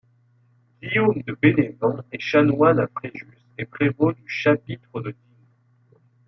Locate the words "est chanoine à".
2.11-2.87